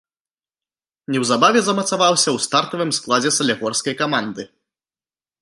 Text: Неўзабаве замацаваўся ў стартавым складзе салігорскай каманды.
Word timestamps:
Неўзабаве 1.15 1.61
замацаваўся 1.67 2.25
ў 2.31 2.37
стартавым 2.47 2.91
складзе 3.01 3.31
салігорскай 3.37 3.95
каманды. 4.03 4.43